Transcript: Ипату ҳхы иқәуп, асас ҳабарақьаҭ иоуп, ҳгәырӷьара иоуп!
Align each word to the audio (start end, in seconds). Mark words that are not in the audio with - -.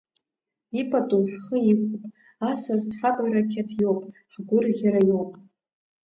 Ипату 0.81 1.21
ҳхы 1.31 1.57
иқәуп, 1.71 2.03
асас 2.49 2.83
ҳабарақьаҭ 2.97 3.69
иоуп, 3.81 4.01
ҳгәырӷьара 4.33 5.01
иоуп! 5.09 5.31